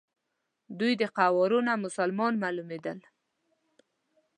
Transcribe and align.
دوی 0.79 0.93
د 1.01 1.03
قوارو 1.17 1.59
نه 1.67 1.73
مسلمانان 1.83 2.35
معلومېدل. 2.43 2.99